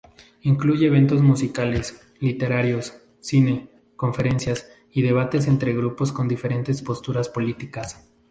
Incluye 0.41 0.87
eventos 0.87 1.21
musicales, 1.21 2.01
literarios, 2.19 2.95
cine, 3.19 3.69
conferencias 3.95 4.67
y 4.91 5.03
debates 5.03 5.45
entre 5.45 5.73
grupos 5.75 6.11
con 6.11 6.27
diferentes 6.27 6.81
posturas 6.81 7.29
políticas. 7.29 8.09